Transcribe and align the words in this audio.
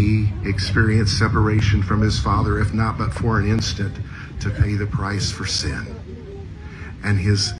he 0.00 0.28
experienced 0.48 1.18
separation 1.18 1.82
from 1.82 2.00
his 2.00 2.18
Father, 2.18 2.58
if 2.58 2.72
not 2.72 2.96
but 2.96 3.12
for 3.12 3.38
an 3.38 3.48
instant, 3.48 3.94
to 4.40 4.48
pay 4.48 4.74
the 4.74 4.86
price 4.86 5.30
for 5.30 5.44
sin. 5.44 5.86
And 7.04 7.18
his 7.18 7.52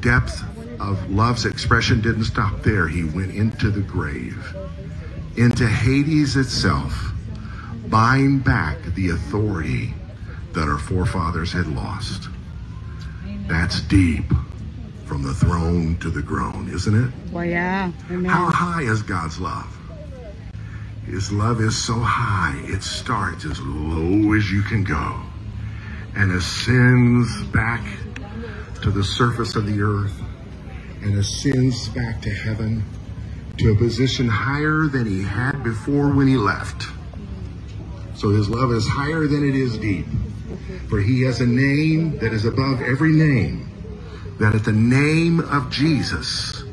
depth 0.00 0.42
of 0.80 1.08
love's 1.10 1.44
expression 1.44 2.00
didn't 2.00 2.24
stop 2.24 2.62
there. 2.62 2.88
He 2.88 3.04
went 3.04 3.32
into 3.32 3.70
the 3.70 3.80
grave, 3.80 4.56
into 5.36 5.68
Hades 5.68 6.36
itself, 6.36 7.12
buying 7.88 8.40
back 8.40 8.82
the 8.96 9.10
authority 9.10 9.94
that 10.52 10.68
our 10.68 10.78
forefathers 10.78 11.52
had 11.52 11.68
lost. 11.68 12.28
That's 13.46 13.80
deep 13.82 14.24
from 15.04 15.22
the 15.22 15.34
throne 15.34 15.96
to 15.98 16.10
the 16.10 16.22
groan, 16.22 16.68
isn't 16.70 17.04
it? 17.04 17.12
Well, 17.30 17.44
yeah. 17.44 17.92
Amen. 18.10 18.24
How 18.24 18.46
high 18.46 18.82
is 18.82 19.02
God's 19.02 19.38
love? 19.38 19.66
His 21.06 21.30
love 21.30 21.60
is 21.60 21.76
so 21.76 21.94
high, 21.94 22.58
it 22.64 22.82
starts 22.82 23.44
as 23.44 23.60
low 23.60 24.32
as 24.32 24.50
you 24.50 24.62
can 24.62 24.84
go 24.84 25.20
and 26.16 26.32
ascends 26.32 27.44
back 27.44 27.84
to 28.82 28.90
the 28.90 29.04
surface 29.04 29.54
of 29.54 29.66
the 29.66 29.82
earth 29.82 30.18
and 31.02 31.18
ascends 31.18 31.88
back 31.90 32.22
to 32.22 32.30
heaven 32.30 32.82
to 33.58 33.72
a 33.72 33.76
position 33.76 34.28
higher 34.28 34.86
than 34.86 35.06
he 35.06 35.22
had 35.22 35.62
before 35.62 36.08
when 36.14 36.26
he 36.26 36.36
left. 36.36 36.86
So 38.14 38.30
his 38.30 38.48
love 38.48 38.72
is 38.72 38.86
higher 38.86 39.26
than 39.26 39.46
it 39.46 39.54
is 39.54 39.76
deep. 39.76 40.06
For 40.88 41.00
he 41.00 41.22
has 41.22 41.40
a 41.40 41.46
name 41.46 42.18
that 42.18 42.32
is 42.32 42.46
above 42.46 42.80
every 42.80 43.12
name, 43.12 43.70
that 44.38 44.54
at 44.54 44.64
the 44.64 44.72
name 44.72 45.40
of 45.40 45.70
Jesus, 45.70 46.64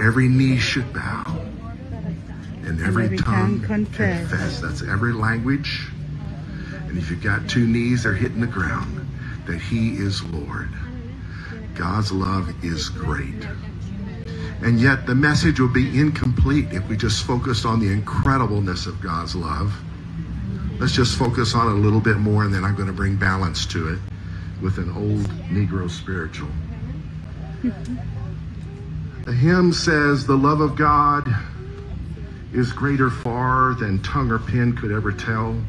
every 0.00 0.28
knee 0.28 0.58
should 0.58 0.92
bow 0.94 1.45
and 2.66 2.80
every, 2.82 3.04
every 3.04 3.18
tongue, 3.18 3.60
tongue 3.60 3.66
confess. 3.66 4.28
confess. 4.28 4.60
That's 4.60 4.82
every 4.82 5.12
language. 5.12 5.88
And 6.88 6.98
if 6.98 7.10
you've 7.10 7.22
got 7.22 7.48
two 7.48 7.66
knees, 7.66 8.02
they're 8.02 8.12
hitting 8.12 8.40
the 8.40 8.46
ground, 8.46 9.08
that 9.46 9.60
he 9.60 9.94
is 9.94 10.22
Lord. 10.24 10.70
God's 11.74 12.10
love 12.10 12.52
is 12.64 12.88
great. 12.88 13.46
And 14.62 14.80
yet 14.80 15.06
the 15.06 15.14
message 15.14 15.60
would 15.60 15.72
be 15.72 15.98
incomplete 15.98 16.72
if 16.72 16.88
we 16.88 16.96
just 16.96 17.24
focused 17.24 17.64
on 17.64 17.78
the 17.78 17.94
incredibleness 17.94 18.86
of 18.86 19.00
God's 19.00 19.36
love. 19.36 19.72
Let's 20.80 20.92
just 20.92 21.16
focus 21.16 21.54
on 21.54 21.68
it 21.68 21.72
a 21.72 21.80
little 21.80 22.00
bit 22.00 22.16
more, 22.16 22.44
and 22.44 22.52
then 22.52 22.64
I'm 22.64 22.74
going 22.74 22.88
to 22.88 22.92
bring 22.92 23.16
balance 23.16 23.64
to 23.66 23.92
it 23.92 23.98
with 24.60 24.78
an 24.78 24.90
old 24.90 25.28
Negro 25.50 25.88
spiritual. 25.90 26.48
the 29.24 29.32
hymn 29.32 29.72
says, 29.72 30.26
The 30.26 30.36
love 30.36 30.60
of 30.60 30.76
God 30.76 31.32
is 32.56 32.72
greater 32.72 33.10
far 33.10 33.74
than 33.74 34.02
tongue 34.02 34.30
or 34.30 34.38
pen 34.38 34.74
could 34.74 34.90
ever 34.90 35.12
tell. 35.12 35.62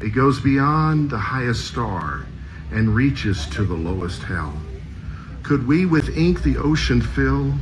It 0.00 0.14
goes 0.14 0.40
beyond 0.40 1.10
the 1.10 1.18
highest 1.18 1.66
star 1.66 2.24
and 2.70 2.94
reaches 2.94 3.44
to 3.48 3.64
the 3.64 3.74
lowest 3.74 4.22
hell. 4.22 4.54
Could 5.42 5.66
we 5.66 5.84
with 5.84 6.16
ink 6.16 6.42
the 6.42 6.56
ocean 6.56 7.02
fill, 7.02 7.52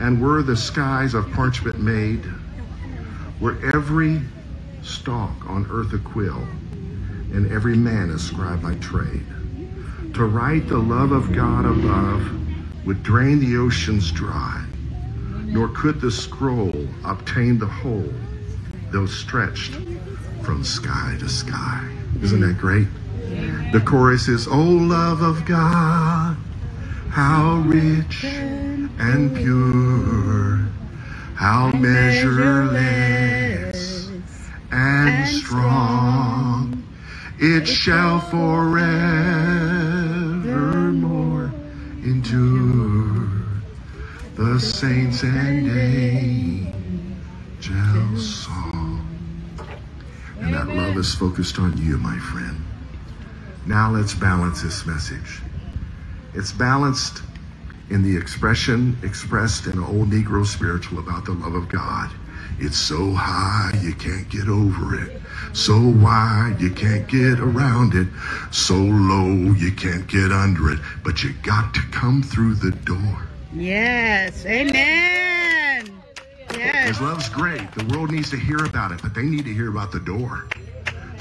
and 0.00 0.20
were 0.20 0.42
the 0.42 0.56
skies 0.56 1.14
of 1.14 1.32
parchment 1.32 1.80
made, 1.80 2.22
were 3.40 3.56
every 3.74 4.20
stalk 4.82 5.48
on 5.48 5.66
earth 5.70 5.94
a 5.94 5.98
quill, 5.98 6.46
and 7.32 7.50
every 7.50 7.74
man 7.74 8.10
a 8.10 8.18
scribe 8.18 8.60
by 8.60 8.74
trade, 8.74 9.24
to 10.12 10.26
write 10.26 10.68
the 10.68 10.76
love 10.76 11.12
of 11.12 11.32
God 11.32 11.64
above 11.64 12.22
would 12.84 13.02
drain 13.02 13.40
the 13.40 13.56
oceans 13.56 14.12
dry, 14.12 14.63
nor 15.54 15.68
could 15.68 16.00
the 16.00 16.10
scroll 16.10 16.88
obtain 17.04 17.58
the 17.58 17.66
whole, 17.66 18.12
though 18.92 19.06
stretched 19.06 19.72
from 20.42 20.64
sky 20.64 21.16
to 21.20 21.28
sky. 21.28 21.88
Isn't 22.22 22.40
that 22.40 22.58
great? 22.58 22.88
The 23.72 23.80
chorus 23.80 24.28
is, 24.28 24.46
Oh, 24.48 24.60
love 24.60 25.22
of 25.22 25.44
God, 25.46 26.36
how 27.10 27.56
rich 27.66 28.24
and 28.24 29.34
pure, 29.36 30.66
how 31.36 31.72
measureless 31.72 34.10
and 34.72 35.28
strong, 35.28 36.84
it 37.38 37.68
shall 37.68 38.20
forevermore 38.20 38.82
endure. 42.04 43.43
The 44.34 44.58
saints 44.58 45.22
and 45.22 45.70
angels 47.60 48.44
song. 48.44 49.06
And 50.40 50.52
that 50.52 50.66
love 50.66 50.96
is 50.96 51.14
focused 51.14 51.60
on 51.60 51.76
you, 51.78 51.98
my 51.98 52.18
friend. 52.18 52.60
Now 53.64 53.92
let's 53.92 54.12
balance 54.12 54.60
this 54.60 54.86
message. 54.86 55.40
It's 56.34 56.50
balanced 56.50 57.22
in 57.90 58.02
the 58.02 58.16
expression 58.16 58.98
expressed 59.04 59.66
in 59.66 59.74
an 59.74 59.84
old 59.84 60.10
Negro 60.10 60.44
spiritual 60.44 60.98
about 60.98 61.26
the 61.26 61.32
love 61.32 61.54
of 61.54 61.68
God. 61.68 62.10
It's 62.58 62.76
so 62.76 63.12
high 63.12 63.78
you 63.82 63.94
can't 63.94 64.28
get 64.28 64.48
over 64.48 65.00
it. 65.00 65.22
So 65.52 65.78
wide 65.78 66.56
you 66.58 66.70
can't 66.70 67.06
get 67.06 67.38
around 67.38 67.94
it. 67.94 68.08
So 68.50 68.74
low 68.74 69.28
you 69.54 69.70
can't 69.70 70.08
get 70.08 70.32
under 70.32 70.72
it. 70.72 70.80
But 71.04 71.22
you 71.22 71.34
got 71.44 71.72
to 71.74 71.82
come 71.92 72.20
through 72.20 72.56
the 72.56 72.72
door. 72.72 73.28
Yes. 73.54 74.44
Amen. 74.46 75.92
Yes. 76.54 76.88
His 76.88 77.00
love's 77.00 77.28
great. 77.28 77.70
The 77.72 77.84
world 77.94 78.10
needs 78.10 78.30
to 78.30 78.36
hear 78.36 78.64
about 78.64 78.92
it, 78.92 79.00
but 79.02 79.14
they 79.14 79.22
need 79.24 79.44
to 79.44 79.54
hear 79.54 79.68
about 79.70 79.92
the 79.92 80.00
door, 80.00 80.46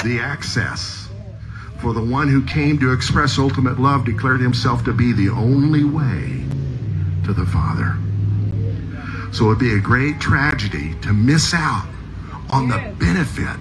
the 0.04 0.20
access. 0.20 1.10
For 1.80 1.94
the 1.94 2.04
one 2.04 2.30
who 2.30 2.44
came 2.46 2.80
to 2.80 2.94
express 2.94 3.38
ultimate 3.38 3.80
love 3.80 4.06
declared 4.06 4.42
himself 4.42 4.84
to 4.86 4.94
be 4.94 5.14
the 5.14 5.30
only 5.30 5.84
way 5.84 6.46
to 7.26 7.34
the 7.34 7.46
Father. 7.46 7.98
So 9.34 9.48
it'd 9.48 9.60
be 9.60 9.76
a 9.76 9.80
great 9.80 10.20
tragedy 10.20 10.96
to 11.02 11.14
miss 11.14 11.54
out 11.54 11.88
on 12.52 12.70
the 12.70 12.96
benefit 13.00 13.60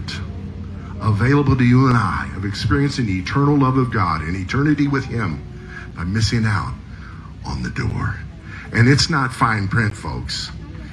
available 1.00 1.56
to 1.56 1.65
you 1.65 1.89
and 1.89 1.97
I 1.97 2.31
of 2.37 2.44
experiencing 2.44 3.06
the 3.06 3.19
eternal 3.19 3.59
love 3.59 3.77
of 3.77 3.93
God 3.93 4.22
and 4.22 4.37
eternity 4.37 4.89
with 4.89 5.04
Him 5.04 5.43
by 5.97 6.04
missing 6.04 6.44
out 6.47 6.75
on 7.47 7.62
the 7.62 7.71
door. 7.71 8.16
And 8.72 8.88
it's 8.88 9.10
not 9.10 9.32
fine 9.32 9.68
print, 9.68 9.96
folks. 9.96 10.50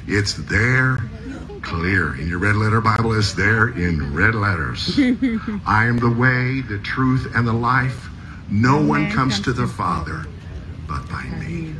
It's 0.07 0.33
there 0.33 0.99
clear. 1.61 2.15
In 2.15 2.27
your 2.27 2.39
red 2.39 2.55
letter 2.55 2.81
Bible, 2.81 3.13
it's 3.17 3.33
there 3.33 3.69
in 3.69 4.13
red 4.13 4.33
letters. 4.35 4.97
I 5.65 5.85
am 5.85 5.97
the 5.97 6.09
way, 6.09 6.61
the 6.61 6.79
truth, 6.79 7.31
and 7.35 7.47
the 7.47 7.53
life. 7.53 8.09
No 8.49 8.81
one 8.81 9.11
comes 9.11 9.39
to 9.41 9.53
the 9.53 9.67
Father 9.67 10.25
but 10.87 11.07
by 11.09 11.23
me. 11.39 11.75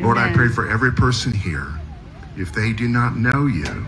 Lord, 0.00 0.16
I 0.16 0.32
pray 0.32 0.48
for 0.48 0.68
every 0.70 0.92
person 0.92 1.32
here. 1.32 1.68
If 2.36 2.52
they 2.52 2.72
do 2.72 2.88
not 2.88 3.16
know 3.16 3.46
you, 3.46 3.86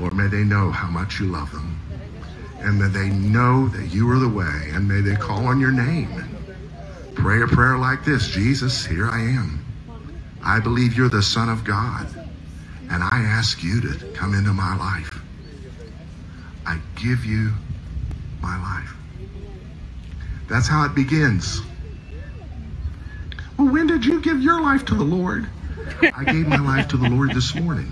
Lord, 0.00 0.14
may 0.14 0.28
they 0.28 0.44
know 0.44 0.70
how 0.70 0.88
much 0.88 1.18
you 1.20 1.26
love 1.26 1.50
them. 1.52 1.78
And 2.60 2.78
may 2.78 2.88
they 2.88 3.10
know 3.10 3.68
that 3.68 3.88
you 3.88 4.08
are 4.10 4.18
the 4.18 4.28
way. 4.28 4.70
And 4.72 4.86
may 4.86 5.00
they 5.00 5.16
call 5.16 5.46
on 5.46 5.60
your 5.60 5.72
name. 5.72 6.24
Pray 7.14 7.42
a 7.42 7.46
prayer 7.46 7.76
like 7.76 8.04
this 8.04 8.28
Jesus, 8.28 8.86
here 8.86 9.08
I 9.08 9.20
am. 9.20 9.61
I 10.44 10.60
believe 10.60 10.96
you're 10.96 11.08
the 11.08 11.22
Son 11.22 11.48
of 11.48 11.64
God. 11.64 12.06
And 12.90 13.02
I 13.02 13.18
ask 13.20 13.62
you 13.62 13.80
to 13.80 14.12
come 14.12 14.34
into 14.34 14.52
my 14.52 14.76
life. 14.76 15.22
I 16.66 16.78
give 16.96 17.24
you 17.24 17.52
my 18.40 18.60
life. 18.60 18.92
That's 20.48 20.68
how 20.68 20.84
it 20.84 20.94
begins. 20.94 21.62
Well, 23.58 23.72
when 23.72 23.86
did 23.86 24.04
you 24.04 24.20
give 24.20 24.42
your 24.42 24.60
life 24.60 24.84
to 24.86 24.94
the 24.94 25.04
Lord? 25.04 25.46
I 26.14 26.24
gave 26.24 26.46
my 26.46 26.58
life 26.58 26.88
to 26.88 26.96
the 26.96 27.08
Lord 27.08 27.32
this 27.32 27.54
morning. 27.54 27.90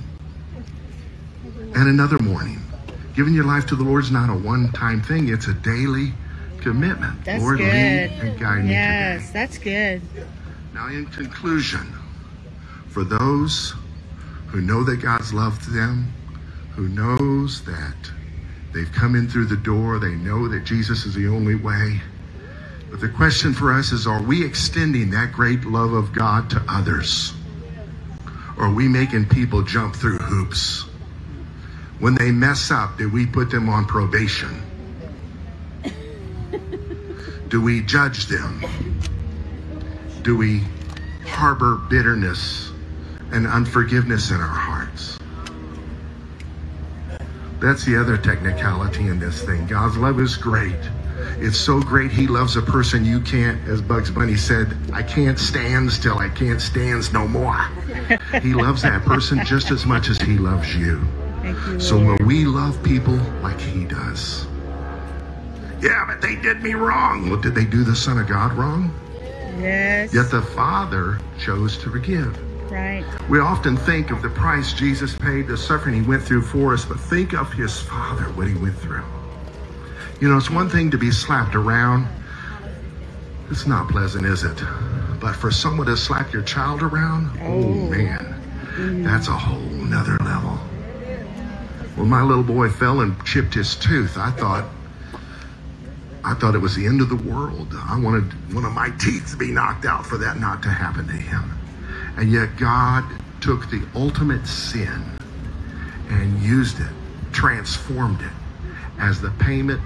And 1.75 1.89
another 1.89 2.19
morning. 2.19 2.61
Giving 3.15 3.35
your 3.35 3.45
life 3.45 3.67
to 3.67 3.77
the 3.77 3.85
Lord 3.85 4.05
is 4.05 4.11
not 4.11 4.31
a 4.31 4.35
one 4.35 4.73
time 4.73 5.03
thing, 5.03 5.29
it's 5.29 5.47
a 5.47 5.55
daily 5.55 6.13
commitment. 6.61 7.25
That's 7.25 7.43
Lord, 7.43 7.59
good. 7.59 7.73
lead 7.73 8.11
and 8.23 8.39
guide 8.41 8.65
me 8.65 8.71
Yes, 8.71 9.31
that's 9.31 9.59
good. 9.59 10.03
Now, 10.75 10.89
in 10.89 11.07
conclusion, 11.07 11.93
for 12.91 13.05
those 13.05 13.75
who 14.49 14.61
know 14.61 14.83
that 14.83 14.97
God's 14.97 15.33
love 15.33 15.63
to 15.65 15.71
them, 15.71 16.13
who 16.75 16.89
knows 16.89 17.65
that 17.65 17.97
they've 18.75 18.91
come 18.93 19.15
in 19.15 19.29
through 19.29 19.47
the 19.47 19.57
door, 19.57 19.99
they 19.99 20.15
know 20.15 20.49
that 20.49 20.65
Jesus 20.65 21.07
is 21.07 21.15
the 21.15 21.29
only 21.29 21.55
way. 21.55 22.01
But 22.91 23.01
the 23.01 23.09
question 23.09 23.55
for 23.55 23.73
us 23.73 23.93
is 23.93 24.09
are 24.09 24.21
we 24.21 24.45
extending 24.45 25.11
that 25.11 25.33
great 25.33 25.65
love 25.65 25.93
of 25.93 26.13
God 26.13 26.51
to 26.51 26.63
others? 26.69 27.33
Or 28.59 28.65
are 28.65 28.75
we 28.75 28.89
making 28.89 29.29
people 29.29 29.63
jump 29.63 29.95
through 29.95 30.19
hoops? 30.19 30.83
When 32.01 32.15
they 32.15 32.33
mess 32.33 32.73
up, 32.73 32.99
do 32.99 33.09
we 33.09 33.25
put 33.25 33.51
them 33.51 33.69
on 33.69 33.85
probation? 33.85 34.63
Do 37.49 37.61
we 37.61 37.83
judge 37.83 38.27
them? 38.27 38.65
Do 40.23 40.37
we 40.37 40.63
harbor 41.25 41.77
bitterness 41.89 42.70
and 43.33 43.47
unforgiveness 43.47 44.31
in 44.31 44.37
our 44.37 44.47
hearts? 44.47 45.19
That's 47.61 47.85
the 47.85 48.01
other 48.01 48.17
technicality 48.17 49.09
in 49.09 49.19
this 49.19 49.43
thing. 49.43 49.67
God's 49.67 49.97
love 49.97 50.19
is 50.19 50.37
great. 50.37 50.75
It's 51.39 51.59
so 51.59 51.81
great 51.81 52.11
he 52.11 52.27
loves 52.27 52.57
a 52.57 52.63
person 52.63 53.05
you 53.05 53.21
can't, 53.21 53.67
as 53.69 53.83
Bugs 53.83 54.11
Bunny 54.11 54.37
said, 54.37 54.75
I 54.93 55.03
can't 55.03 55.39
stand 55.39 55.91
still. 55.93 56.19
I 56.19 56.31
can't 56.31 56.61
stand 56.61 57.13
no 57.13 57.29
more. 57.29 57.59
he 58.43 58.55
loves 58.55 58.83
that 58.83 59.03
person 59.05 59.45
just 59.45 59.71
as 59.71 59.85
much 59.85 60.09
as 60.09 60.19
he 60.19 60.39
loves 60.39 60.75
you. 60.75 61.07
You, 61.45 61.81
So 61.81 61.99
Lord. 61.99 62.21
will 62.21 62.27
we 62.27 62.45
love 62.45 62.83
people 62.83 63.17
like 63.43 63.61
he 63.61 63.85
does? 63.85 64.47
Yeah, 65.83 66.05
but 66.07 66.21
they 66.21 66.37
did 66.37 66.63
me 66.63 66.75
wrong. 66.75 67.31
Well, 67.31 67.41
did 67.41 67.55
they 67.55 67.65
do 67.65 67.85
the 67.85 67.97
Son 67.97 68.19
of 68.19 68.27
God 68.27 68.53
wrong? 68.55 68.93
Yes. 69.59 70.13
Yet 70.15 70.31
the 70.31 70.43
Father 70.43 71.19
chose 71.39 71.77
to 71.79 71.91
forgive. 71.91 72.39
Right. 72.71 73.05
We 73.29 73.41
often 73.41 73.77
think 73.77 74.11
of 74.11 74.23
the 74.23 74.29
price 74.31 74.73
Jesus 74.73 75.15
paid, 75.17 75.49
the 75.49 75.57
suffering 75.57 75.95
he 76.03 76.09
went 76.09 76.23
through 76.23 76.43
for 76.43 76.73
us, 76.73 76.85
but 76.85 77.01
think 77.01 77.33
of 77.35 77.53
his 77.53 77.81
Father, 77.81 78.25
what 78.33 78.47
he 78.47 78.55
went 78.55 78.77
through. 78.79 79.03
You 80.21 80.29
know, 80.29 80.37
it's 80.37 80.51
one 80.51 80.69
thing 80.69 80.91
to 80.93 80.99
be 80.99 81.11
slapped 81.11 81.55
around. 81.57 82.07
It's 83.51 83.67
not 83.67 83.89
pleasant, 83.91 84.25
is 84.27 84.45
it? 84.45 84.63
But 85.21 85.35
for 85.35 85.51
someone 85.51 85.87
to 85.89 85.97
slap 85.97 86.33
your 86.33 86.43
child 86.43 86.83
around, 86.83 87.31
oh, 87.43 87.47
Oh. 87.47 87.89
man, 87.91 88.19
mm-hmm. 88.77 89.03
that's 89.03 89.29
a 89.29 89.33
whole 89.33 89.61
nother 89.61 90.17
level. 90.19 90.59
When 91.97 92.09
my 92.09 92.23
little 92.23 92.45
boy 92.45 92.71
fell 92.71 93.01
and 93.01 93.23
chipped 93.25 93.55
his 93.55 93.75
tooth, 93.75 94.17
I 94.17 94.31
thought, 94.31 94.65
I 96.25 96.35
thought 96.35 96.55
it 96.55 96.59
was 96.61 96.77
the 96.77 96.87
end 96.87 97.01
of 97.01 97.09
the 97.09 97.17
world. 97.17 97.75
I 97.75 97.99
wanted 97.99 98.55
one 98.55 98.65
of 98.65 98.73
my 98.73 98.91
teeth 99.01 99.31
to 99.33 99.37
be 99.37 99.51
knocked 99.51 99.85
out 99.85 100.07
for 100.07 100.17
that 100.19 100.39
not 100.39 100.63
to 100.63 100.69
happen 100.69 101.07
to 101.09 101.13
him. 101.13 101.60
And 102.21 102.31
yet 102.31 102.55
God 102.59 103.03
took 103.41 103.71
the 103.71 103.83
ultimate 103.95 104.47
sin 104.47 105.03
and 106.11 106.43
used 106.43 106.79
it, 106.79 106.93
transformed 107.33 108.21
it 108.21 108.33
as 108.99 109.23
the 109.23 109.31
payment 109.41 109.81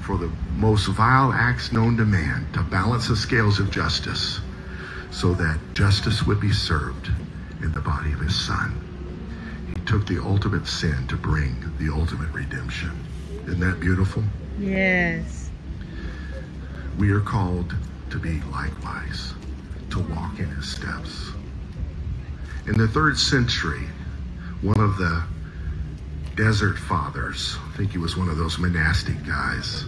for 0.00 0.16
the 0.16 0.30
most 0.54 0.86
vile 0.86 1.30
acts 1.34 1.72
known 1.72 1.98
to 1.98 2.06
man 2.06 2.46
to 2.54 2.62
balance 2.62 3.08
the 3.08 3.16
scales 3.16 3.60
of 3.60 3.70
justice 3.70 4.40
so 5.10 5.34
that 5.34 5.60
justice 5.74 6.26
would 6.26 6.40
be 6.40 6.50
served 6.50 7.10
in 7.60 7.70
the 7.72 7.80
body 7.82 8.10
of 8.10 8.20
his 8.20 8.34
son. 8.34 8.80
He 9.68 9.78
took 9.84 10.06
the 10.06 10.18
ultimate 10.24 10.66
sin 10.66 11.06
to 11.08 11.16
bring 11.16 11.62
the 11.78 11.92
ultimate 11.92 12.32
redemption. 12.32 12.92
Isn't 13.44 13.60
that 13.60 13.80
beautiful? 13.80 14.22
Yes. 14.58 15.50
We 16.98 17.10
are 17.10 17.20
called 17.20 17.74
to 18.08 18.18
be 18.18 18.40
likewise, 18.50 19.34
to 19.90 19.98
walk 19.98 20.38
in 20.38 20.46
his 20.46 20.66
steps. 20.66 21.32
In 22.66 22.76
the 22.76 22.88
third 22.88 23.16
century, 23.18 23.86
one 24.60 24.80
of 24.80 24.96
the 24.96 25.22
desert 26.34 26.76
fathers, 26.78 27.56
I 27.72 27.76
think 27.76 27.92
he 27.92 27.98
was 27.98 28.16
one 28.16 28.28
of 28.28 28.36
those 28.36 28.58
monastic 28.58 29.24
guys, 29.24 29.84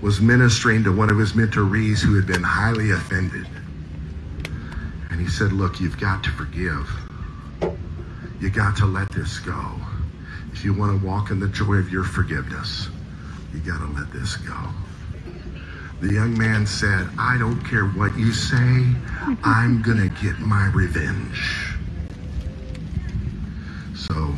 was 0.00 0.20
ministering 0.20 0.82
to 0.84 0.92
one 0.92 1.10
of 1.10 1.18
his 1.18 1.32
mentorees 1.32 2.00
who 2.00 2.16
had 2.16 2.26
been 2.26 2.42
highly 2.42 2.92
offended. 2.92 3.46
And 5.10 5.20
he 5.20 5.28
said, 5.28 5.52
Look, 5.52 5.80
you've 5.80 6.00
got 6.00 6.24
to 6.24 6.30
forgive. 6.30 6.88
You 8.40 8.48
got 8.48 8.76
to 8.78 8.86
let 8.86 9.10
this 9.10 9.38
go. 9.38 9.74
If 10.52 10.64
you 10.64 10.72
want 10.72 10.98
to 10.98 11.06
walk 11.06 11.30
in 11.30 11.38
the 11.38 11.48
joy 11.48 11.74
of 11.74 11.92
your 11.92 12.04
forgiveness, 12.04 12.88
you 13.52 13.60
got 13.60 13.78
to 13.78 13.92
let 13.92 14.10
this 14.10 14.36
go. 14.36 14.56
The 16.00 16.14
young 16.14 16.36
man 16.38 16.66
said, 16.66 17.10
I 17.18 17.36
don't 17.36 17.60
care 17.62 17.84
what 17.84 18.16
you 18.16 18.32
say, 18.32 18.86
I'm 19.44 19.82
going 19.82 19.98
to 19.98 20.08
get 20.22 20.38
my 20.38 20.68
revenge. 20.68 21.74
So, 23.94 24.34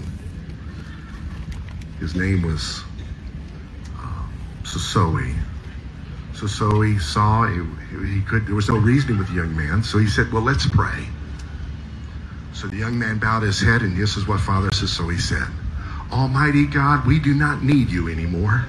his 2.02 2.16
name 2.16 2.42
was 2.42 2.82
uh, 3.96 4.26
Sosoi. 4.64 5.32
Sosoi 6.32 7.00
saw 7.00 7.46
he, 7.46 8.14
he 8.16 8.22
could. 8.22 8.44
There 8.44 8.56
was 8.56 8.68
no 8.68 8.76
reasoning 8.76 9.18
with 9.18 9.28
the 9.28 9.34
young 9.34 9.56
man, 9.56 9.84
so 9.84 9.98
he 9.98 10.08
said, 10.08 10.32
"Well, 10.32 10.42
let's 10.42 10.66
pray." 10.66 11.06
So 12.52 12.66
the 12.66 12.76
young 12.76 12.98
man 12.98 13.18
bowed 13.18 13.44
his 13.44 13.60
head, 13.60 13.82
and 13.82 13.96
this 13.96 14.16
is 14.16 14.26
what 14.26 14.40
Father 14.40 14.70
Sosoi 14.70 15.20
said: 15.20 15.46
"Almighty 16.10 16.66
God, 16.66 17.06
we 17.06 17.20
do 17.20 17.34
not 17.34 17.62
need 17.62 17.88
you 17.88 18.08
anymore." 18.08 18.66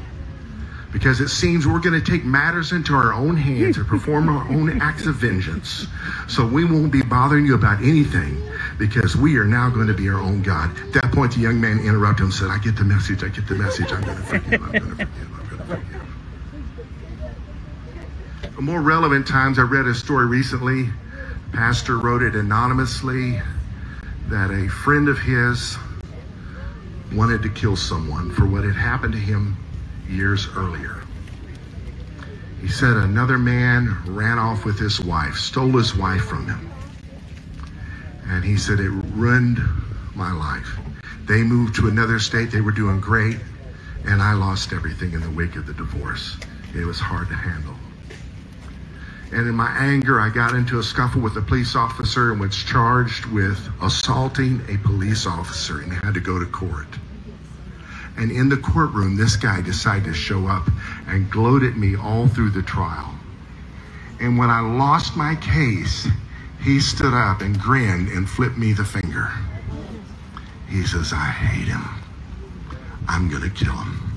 Because 0.94 1.20
it 1.20 1.30
seems 1.30 1.66
we're 1.66 1.80
going 1.80 2.00
to 2.00 2.12
take 2.12 2.24
matters 2.24 2.72
into 2.72 2.94
our 2.94 3.14
own 3.14 3.36
hands 3.36 3.78
and 3.78 3.88
perform 3.88 4.30
our 4.30 4.48
own 4.50 4.80
acts 4.80 5.08
of 5.08 5.16
vengeance. 5.16 5.88
So 6.28 6.46
we 6.46 6.64
won't 6.64 6.92
be 6.92 7.02
bothering 7.02 7.48
you 7.48 7.56
about 7.56 7.82
anything 7.82 8.40
because 8.78 9.16
we 9.16 9.36
are 9.38 9.46
now 9.46 9.72
going 9.72 9.88
to 9.88 9.96
be 9.96 10.08
our 10.08 10.20
own 10.20 10.44
God. 10.44 10.70
At 10.78 10.94
that 10.94 11.12
point, 11.12 11.34
the 11.34 11.42
young 11.42 11.60
man 11.60 11.80
interrupted 11.80 12.20
him 12.20 12.26
and 12.28 12.34
said, 12.34 12.50
I 12.50 12.60
get 12.60 12.76
the 12.76 12.84
message. 12.84 13.24
I 13.24 13.30
get 13.30 13.48
the 13.48 13.56
message. 13.56 13.92
I'm 13.92 14.04
going 14.04 14.18
to 14.18 14.24
forgive. 14.24 14.54
I'm 14.54 14.72
going 14.72 14.82
to 14.82 14.96
forgive. 14.96 15.10
I'm 15.10 15.50
going 15.50 15.58
to 15.58 15.66
forgive. 15.66 16.04
In 18.60 18.64
more 18.64 18.82
relevant 18.82 19.28
times, 19.28 19.58
I 19.58 19.64
read 19.64 19.88
a 19.88 19.96
story 19.96 20.28
recently. 20.28 20.90
Pastor 21.54 21.98
wrote 21.98 22.22
it 22.22 22.36
anonymously 22.36 23.42
that 24.28 24.52
a 24.52 24.70
friend 24.70 25.10
of 25.10 25.18
his 25.18 25.76
wanted 27.14 27.42
to 27.42 27.50
kill 27.50 27.76
someone 27.76 28.32
for 28.32 28.46
what 28.46 28.64
had 28.64 28.76
happened 28.76 29.14
to 29.14 29.20
him 29.20 29.58
years 30.14 30.48
earlier. 30.56 31.02
He 32.62 32.70
said 32.70 32.96
another 32.96 33.38
man 33.38 33.98
ran 34.06 34.40
off 34.40 34.64
with 34.64 34.80
his 34.80 35.02
wife, 35.02 35.36
stole 35.36 35.72
his 35.72 35.96
wife 35.96 36.24
from 36.24 36.48
him. 36.48 36.72
And 38.28 38.44
he 38.44 38.56
said 38.56 38.80
it 38.80 38.90
ruined 38.90 39.60
my 40.16 40.32
life. 40.32 40.80
They 41.26 41.44
moved 41.44 41.76
to 41.76 41.88
another 41.88 42.20
state, 42.20 42.52
they 42.52 42.62
were 42.62 42.72
doing 42.72 43.00
great, 43.00 43.38
and 44.06 44.22
I 44.22 44.34
lost 44.34 44.72
everything 44.72 45.14
in 45.14 45.22
the 45.22 45.30
wake 45.32 45.56
of 45.56 45.66
the 45.66 45.74
divorce. 45.74 46.38
It 46.76 46.86
was 46.86 47.00
hard 47.00 47.28
to 47.30 47.36
handle. 47.36 47.76
And 49.32 49.48
in 49.48 49.56
my 49.56 49.72
anger, 49.78 50.20
I 50.20 50.30
got 50.30 50.54
into 50.54 50.80
a 50.80 50.84
scuffle 50.84 51.22
with 51.22 51.36
a 51.38 51.42
police 51.42 51.76
officer 51.76 52.32
and 52.32 52.40
was 52.40 52.56
charged 52.56 53.26
with 53.26 53.60
assaulting 53.82 54.62
a 54.70 54.78
police 54.78 55.26
officer 55.26 55.82
and 55.82 55.92
had 55.92 56.14
to 56.14 56.20
go 56.20 56.38
to 56.38 56.46
court. 56.46 56.88
And 58.18 58.32
in 58.32 58.50
the 58.50 58.58
courtroom, 58.58 59.18
this 59.18 59.36
guy 59.36 59.62
decided 59.62 60.06
to 60.06 60.14
show 60.14 60.48
up 60.48 60.68
and 61.08 61.30
gloat 61.32 61.64
at 61.64 61.78
me 61.78 61.96
all 61.96 62.28
through 62.28 62.52
the 62.52 62.62
trial. 62.62 63.14
And 64.20 64.38
when 64.38 64.50
I 64.50 64.60
lost 64.62 65.18
my 65.18 65.36
case, 65.36 66.08
he 66.62 66.80
stood 66.80 67.14
up 67.14 67.42
and 67.42 67.60
grinned 67.60 68.10
and 68.10 68.30
flipped 68.30 68.58
me 68.58 68.72
the 68.74 68.86
finger. 68.86 69.32
He 70.70 70.84
says, 70.84 71.12
I 71.12 71.26
hate 71.26 71.68
him. 71.68 71.84
I'm 73.08 73.30
going 73.30 73.44
to 73.44 73.50
kill 73.50 73.74
him. 73.74 74.14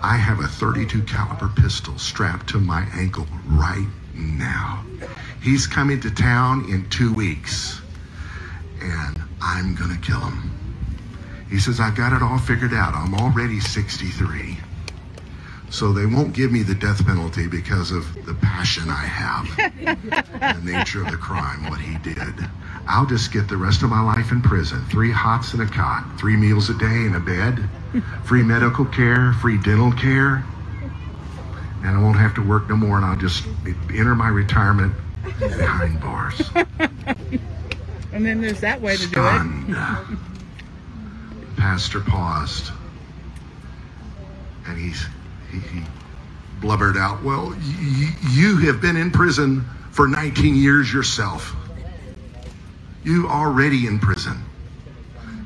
I 0.00 0.16
have 0.16 0.40
a 0.40 0.46
32 0.46 1.02
caliber 1.02 1.48
pistol 1.48 1.98
strapped 1.98 2.48
to 2.50 2.58
my 2.58 2.86
ankle 2.94 3.26
right 3.46 3.86
now. 4.14 4.84
He's 5.42 5.66
coming 5.66 6.00
to 6.00 6.10
town 6.10 6.64
in 6.70 6.88
two 6.88 7.12
weeks, 7.12 7.80
and 8.80 9.22
I'm 9.42 9.74
going 9.74 9.94
to 9.94 10.00
kill 10.00 10.20
him. 10.20 10.55
He 11.50 11.58
says, 11.58 11.80
I've 11.80 11.94
got 11.94 12.12
it 12.12 12.22
all 12.22 12.38
figured 12.38 12.74
out. 12.74 12.94
I'm 12.94 13.14
already 13.14 13.60
63. 13.60 14.58
So 15.70 15.92
they 15.92 16.06
won't 16.06 16.32
give 16.32 16.52
me 16.52 16.62
the 16.62 16.74
death 16.74 17.04
penalty 17.04 17.48
because 17.48 17.90
of 17.90 18.04
the 18.24 18.34
passion 18.34 18.88
I 18.88 19.04
have, 19.04 19.56
the 20.56 20.60
nature 20.62 21.02
of 21.02 21.10
the 21.10 21.16
crime, 21.16 21.68
what 21.68 21.80
he 21.80 21.98
did. 21.98 22.34
I'll 22.88 23.06
just 23.06 23.32
get 23.32 23.48
the 23.48 23.56
rest 23.56 23.82
of 23.82 23.90
my 23.90 24.00
life 24.00 24.30
in 24.30 24.40
prison. 24.42 24.84
Three 24.86 25.10
hots 25.10 25.54
and 25.54 25.62
a 25.62 25.66
cot, 25.66 26.18
three 26.18 26.36
meals 26.36 26.70
a 26.70 26.74
day 26.78 26.86
in 26.86 27.14
a 27.16 27.20
bed, 27.20 27.68
free 28.24 28.44
medical 28.44 28.84
care, 28.84 29.32
free 29.34 29.58
dental 29.58 29.92
care, 29.92 30.44
and 31.82 31.96
I 31.96 32.00
won't 32.00 32.18
have 32.18 32.34
to 32.36 32.46
work 32.46 32.68
no 32.68 32.76
more, 32.76 32.96
and 32.96 33.04
I'll 33.04 33.16
just 33.16 33.44
enter 33.92 34.14
my 34.14 34.28
retirement 34.28 34.94
behind 35.38 36.00
bars. 36.00 36.42
And 38.16 38.24
then 38.24 38.40
there's 38.40 38.60
that 38.60 38.80
way 38.80 38.96
to 38.96 39.06
do 39.08 39.20
it. 39.20 40.18
Pastor 41.56 42.00
paused, 42.00 42.70
and 44.66 44.78
he's, 44.78 45.04
he, 45.50 45.58
he 45.58 45.82
blubbered 46.60 46.96
out, 46.96 47.22
Well, 47.22 47.50
y- 47.50 48.16
you 48.30 48.56
have 48.58 48.80
been 48.80 48.96
in 48.96 49.10
prison 49.10 49.64
for 49.90 50.08
19 50.08 50.56
years 50.56 50.92
yourself. 50.92 51.54
You 53.04 53.28
already 53.28 53.86
in 53.86 53.98
prison. 54.00 54.42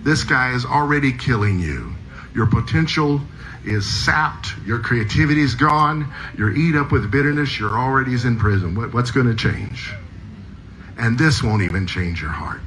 This 0.03 0.25
guy 0.25 0.53
is 0.55 0.65
already 0.65 1.13
killing 1.13 1.61
you. 1.61 1.93
Your 2.35 2.47
potential 2.47 3.21
is 3.65 3.87
sapped. 3.87 4.49
Your 4.65 4.79
creativity 4.79 5.43
is 5.43 5.55
gone. 5.55 6.11
You're 6.39 6.53
eat 6.57 6.75
up 6.75 6.91
with 6.93 7.11
bitterness. 7.11 7.59
You're 7.59 7.79
already 7.79 8.15
in 8.15 8.39
prison. 8.39 8.75
What, 8.75 8.95
what's 8.95 9.11
going 9.11 9.27
to 9.27 9.35
change? 9.35 9.93
And 10.99 11.19
this 11.19 11.43
won't 11.43 11.63
even 11.63 11.87
change 11.87 12.21
your 12.23 12.31
heart. 12.31 12.63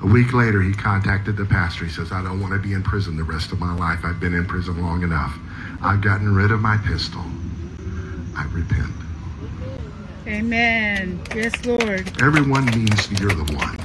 A 0.00 0.06
week 0.06 0.32
later, 0.32 0.62
he 0.62 0.72
contacted 0.72 1.36
the 1.36 1.44
pastor. 1.44 1.84
He 1.84 1.90
says, 1.90 2.12
I 2.12 2.22
don't 2.22 2.40
want 2.40 2.52
to 2.52 2.58
be 2.58 2.72
in 2.72 2.82
prison 2.82 3.16
the 3.16 3.24
rest 3.24 3.50
of 3.50 3.58
my 3.58 3.74
life. 3.74 4.00
I've 4.04 4.20
been 4.20 4.34
in 4.34 4.46
prison 4.46 4.80
long 4.80 5.02
enough. 5.02 5.36
I've 5.82 6.00
gotten 6.00 6.34
rid 6.34 6.52
of 6.52 6.60
my 6.60 6.76
pistol. 6.78 7.22
I 8.36 8.44
repent. 8.52 8.92
Amen. 10.26 11.20
Yes, 11.34 11.64
Lord. 11.64 12.22
Everyone 12.22 12.66
means 12.66 13.10
you're 13.20 13.30
the 13.30 13.52
one. 13.54 13.76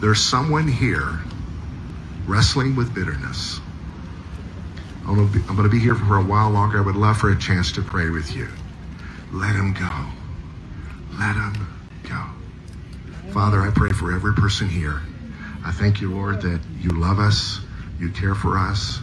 There's 0.00 0.20
someone 0.20 0.68
here 0.68 1.18
wrestling 2.26 2.76
with 2.76 2.94
bitterness. 2.94 3.60
I'm 5.06 5.16
going, 5.16 5.32
to 5.32 5.38
be, 5.38 5.44
I'm 5.48 5.56
going 5.56 5.68
to 5.68 5.74
be 5.74 5.80
here 5.80 5.96
for 5.96 6.18
a 6.18 6.22
while 6.22 6.50
longer. 6.50 6.78
I 6.78 6.82
would 6.82 6.94
love 6.96 7.16
for 7.16 7.30
a 7.30 7.38
chance 7.38 7.72
to 7.72 7.82
pray 7.82 8.10
with 8.10 8.36
you. 8.36 8.48
Let 9.32 9.56
him 9.56 9.72
go. 9.72 9.90
Let 11.18 11.34
him 11.34 11.52
go. 11.54 11.69
Father, 13.32 13.62
I 13.62 13.70
pray 13.70 13.90
for 13.90 14.12
every 14.12 14.34
person 14.34 14.68
here. 14.68 15.02
I 15.64 15.70
thank 15.70 16.00
you, 16.00 16.10
Lord, 16.10 16.42
that 16.42 16.60
you 16.80 16.90
love 16.90 17.20
us, 17.20 17.60
you 18.00 18.10
care 18.10 18.34
for 18.34 18.58
us, 18.58 18.98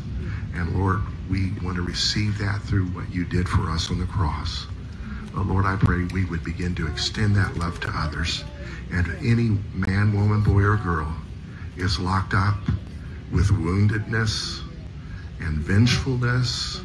and 0.53 0.77
Lord, 0.77 1.00
we 1.29 1.51
want 1.63 1.77
to 1.77 1.81
receive 1.81 2.38
that 2.39 2.62
through 2.63 2.88
what 2.88 3.10
you 3.10 3.24
did 3.24 3.48
for 3.48 3.69
us 3.69 3.89
on 3.89 4.00
the 4.00 4.05
cross. 4.05 4.67
But 5.34 5.46
Lord, 5.46 5.65
I 5.65 5.77
pray 5.77 6.03
we 6.12 6.25
would 6.25 6.43
begin 6.43 6.75
to 6.75 6.88
extend 6.88 7.38
that 7.38 7.55
love 7.55 7.79
to 7.81 7.91
others. 7.96 8.43
And 8.91 9.07
any 9.19 9.57
man, 9.74 10.13
woman, 10.13 10.41
boy, 10.41 10.63
or 10.63 10.75
girl 10.75 11.15
is 11.77 11.98
locked 11.98 12.34
up 12.34 12.57
with 13.31 13.48
woundedness 13.48 14.62
and 15.39 15.60
vengefulness 15.60 16.81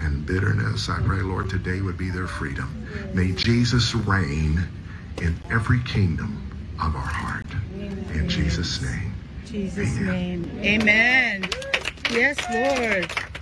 and 0.00 0.26
bitterness, 0.26 0.90
I 0.90 1.00
pray, 1.00 1.22
Lord, 1.22 1.48
today 1.48 1.80
would 1.80 1.96
be 1.96 2.10
their 2.10 2.26
freedom. 2.26 2.86
May 3.14 3.32
Jesus 3.32 3.94
reign 3.94 4.68
in 5.22 5.40
every 5.50 5.80
kingdom 5.84 6.42
of 6.80 6.94
our 6.94 7.00
heart. 7.00 7.46
In 8.14 8.28
Jesus' 8.28 8.82
name. 8.82 9.12
Jesus' 9.46 9.96
Amen. 9.98 10.42
name. 10.60 10.82
Amen. 10.82 11.44
Yes, 12.10 12.36
Lord. 12.52 13.33